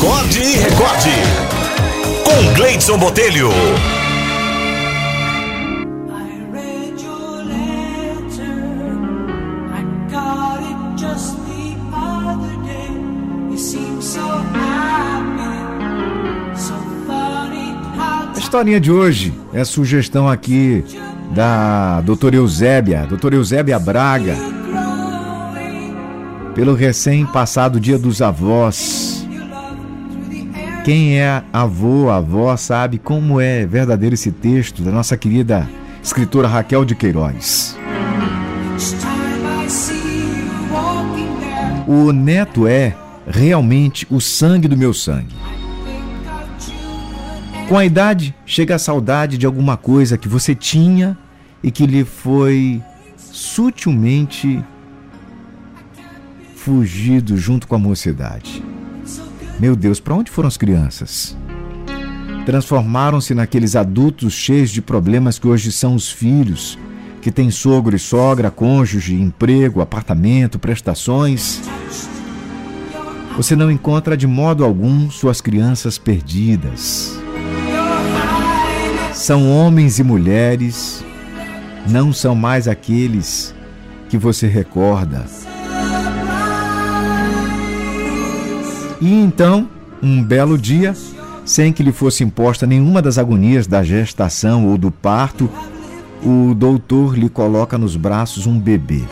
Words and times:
Acorde 0.00 0.40
e 0.40 0.56
recorde. 0.56 1.10
Com 2.24 2.54
Gleidson 2.54 2.96
Botelho. 2.96 3.50
A 18.34 18.38
historinha 18.38 18.80
de 18.80 18.90
hoje 18.90 19.34
é 19.52 19.62
sugestão 19.64 20.26
aqui 20.26 20.82
da 21.34 22.00
doutora 22.00 22.36
Eusébia, 22.36 23.04
doutora 23.06 23.34
Eusébia 23.34 23.78
Braga, 23.78 24.34
pelo 26.54 26.74
recém-passado 26.74 27.78
Dia 27.78 27.98
dos 27.98 28.22
Avós. 28.22 29.20
Quem 30.84 31.18
é 31.20 31.42
avô, 31.52 32.08
avó, 32.08 32.56
sabe 32.56 32.98
como 32.98 33.38
é 33.38 33.66
verdadeiro 33.66 34.14
esse 34.14 34.32
texto 34.32 34.82
da 34.82 34.90
nossa 34.90 35.14
querida 35.14 35.68
escritora 36.02 36.48
Raquel 36.48 36.86
de 36.86 36.94
Queiroz. 36.94 37.78
O 41.86 42.12
neto 42.12 42.66
é 42.66 42.96
realmente 43.26 44.06
o 44.10 44.20
sangue 44.20 44.68
do 44.68 44.76
meu 44.76 44.94
sangue. 44.94 45.34
Com 47.68 47.76
a 47.76 47.84
idade, 47.84 48.34
chega 48.46 48.76
a 48.76 48.78
saudade 48.78 49.36
de 49.36 49.44
alguma 49.44 49.76
coisa 49.76 50.16
que 50.16 50.28
você 50.28 50.54
tinha 50.54 51.16
e 51.62 51.70
que 51.70 51.86
lhe 51.86 52.04
foi 52.04 52.82
sutilmente 53.16 54.64
fugido 56.56 57.36
junto 57.36 57.68
com 57.68 57.74
a 57.74 57.78
mocidade. 57.78 58.69
Meu 59.60 59.76
Deus, 59.76 60.00
para 60.00 60.14
onde 60.14 60.30
foram 60.30 60.48
as 60.48 60.56
crianças? 60.56 61.36
Transformaram-se 62.46 63.34
naqueles 63.34 63.76
adultos 63.76 64.32
cheios 64.32 64.70
de 64.70 64.80
problemas 64.80 65.38
que 65.38 65.46
hoje 65.46 65.70
são 65.70 65.94
os 65.94 66.10
filhos, 66.10 66.78
que 67.20 67.30
têm 67.30 67.50
sogro 67.50 67.94
e 67.94 67.98
sogra, 67.98 68.50
cônjuge, 68.50 69.14
emprego, 69.14 69.80
apartamento, 69.80 70.58
prestações. 70.58 71.60
Você 73.36 73.54
não 73.54 73.70
encontra 73.70 74.16
de 74.16 74.26
modo 74.26 74.64
algum 74.64 75.10
suas 75.10 75.40
crianças 75.40 75.98
perdidas 75.98 77.20
são 79.20 79.50
homens 79.52 79.98
e 79.98 80.02
mulheres, 80.02 81.04
não 81.86 82.10
são 82.10 82.34
mais 82.34 82.66
aqueles 82.66 83.54
que 84.08 84.16
você 84.16 84.46
recorda. 84.46 85.26
E 89.00 89.12
então, 89.14 89.68
um 90.02 90.22
belo 90.22 90.58
dia, 90.58 90.94
sem 91.44 91.72
que 91.72 91.82
lhe 91.82 91.92
fosse 91.92 92.22
imposta 92.22 92.66
nenhuma 92.66 93.00
das 93.00 93.16
agonias 93.16 93.66
da 93.66 93.82
gestação 93.82 94.66
ou 94.66 94.76
do 94.76 94.90
parto, 94.90 95.48
o 96.22 96.54
doutor 96.54 97.16
lhe 97.16 97.28
coloca 97.28 97.78
nos 97.78 97.96
braços 97.96 98.46
um 98.46 98.58
bebê, 98.58 99.02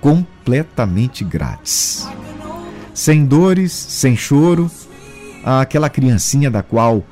completamente 0.00 1.24
grátis. 1.24 2.08
Sem 2.92 3.24
dores, 3.24 3.72
sem 3.72 4.16
choro, 4.16 4.70
aquela 5.44 5.88
criancinha 5.88 6.50
da 6.50 6.62
qual 6.62 7.04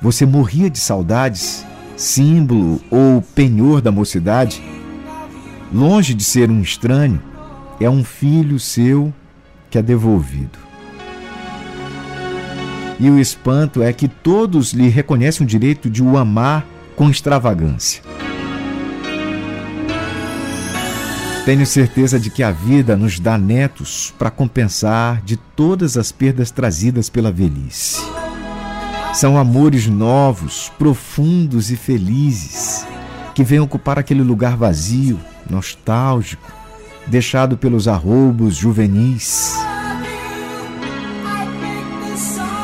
você 0.00 0.24
morria 0.24 0.70
de 0.70 0.78
saudades, 0.78 1.66
símbolo 1.96 2.80
ou 2.90 3.20
penhor 3.34 3.80
da 3.80 3.90
mocidade, 3.90 4.62
longe 5.72 6.14
de 6.14 6.22
ser 6.22 6.48
um 6.48 6.60
estranho, 6.60 7.20
é 7.80 7.90
um 7.90 8.04
filho 8.04 8.60
seu 8.60 9.12
que 9.68 9.78
é 9.78 9.82
devolvido. 9.82 10.69
E 13.00 13.08
o 13.08 13.18
espanto 13.18 13.82
é 13.82 13.94
que 13.94 14.06
todos 14.06 14.74
lhe 14.74 14.88
reconhecem 14.88 15.44
o 15.46 15.48
direito 15.48 15.88
de 15.88 16.02
o 16.02 16.18
amar 16.18 16.66
com 16.94 17.08
extravagância. 17.08 18.02
Tenho 21.46 21.66
certeza 21.66 22.20
de 22.20 22.28
que 22.28 22.42
a 22.42 22.50
vida 22.50 22.94
nos 22.98 23.18
dá 23.18 23.38
netos 23.38 24.12
para 24.18 24.30
compensar 24.30 25.22
de 25.22 25.38
todas 25.38 25.96
as 25.96 26.12
perdas 26.12 26.50
trazidas 26.50 27.08
pela 27.08 27.32
velhice. 27.32 28.02
São 29.14 29.38
amores 29.38 29.86
novos, 29.86 30.70
profundos 30.78 31.70
e 31.70 31.76
felizes, 31.76 32.86
que 33.34 33.42
vêm 33.42 33.60
ocupar 33.60 33.98
aquele 33.98 34.22
lugar 34.22 34.58
vazio, 34.58 35.18
nostálgico, 35.48 36.52
deixado 37.06 37.56
pelos 37.56 37.88
arroubos 37.88 38.56
juvenis. 38.56 39.58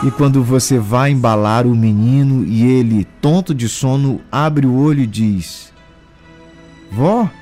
E 0.05 0.11
quando 0.11 0.45
você 0.45 0.79
vai 0.79 1.11
embalar 1.11 1.67
o 1.67 1.75
menino 1.75 2.45
e 2.45 2.65
ele, 2.65 3.07
tonto 3.21 3.55
de 3.55 3.69
sono, 3.69 4.21
abre 4.31 4.67
o 4.67 4.77
olho 4.77 5.01
e 5.01 5.07
diz: 5.07 5.73
Vó? 6.93 7.29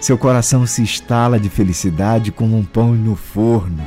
Seu 0.00 0.18
coração 0.18 0.66
se 0.66 0.82
estala 0.82 1.40
de 1.40 1.48
felicidade 1.48 2.30
como 2.30 2.56
um 2.56 2.64
pão 2.64 2.92
no 2.92 3.16
forno. 3.16 3.82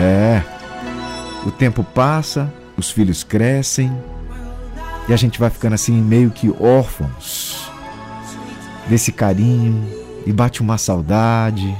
É. 0.00 0.42
O 1.46 1.50
tempo 1.50 1.84
passa, 1.84 2.52
os 2.76 2.90
filhos 2.90 3.22
crescem 3.22 3.92
e 5.08 5.12
a 5.12 5.16
gente 5.16 5.38
vai 5.38 5.50
ficando 5.50 5.74
assim 5.74 5.92
meio 5.92 6.30
que 6.30 6.50
órfãos 6.58 7.70
desse 8.88 9.12
carinho 9.12 9.86
e 10.26 10.32
bate 10.32 10.60
uma 10.60 10.78
saudade. 10.78 11.76